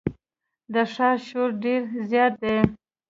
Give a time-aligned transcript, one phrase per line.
[0.73, 2.57] د ښار شور ډېر زیات دی.